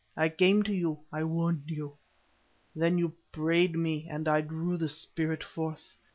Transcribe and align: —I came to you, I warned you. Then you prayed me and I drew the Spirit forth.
—I 0.17 0.29
came 0.29 0.63
to 0.63 0.73
you, 0.73 0.97
I 1.13 1.23
warned 1.23 1.69
you. 1.69 1.95
Then 2.75 2.97
you 2.97 3.13
prayed 3.31 3.75
me 3.75 4.07
and 4.09 4.27
I 4.27 4.41
drew 4.41 4.75
the 4.75 4.89
Spirit 4.89 5.43
forth. 5.43 5.95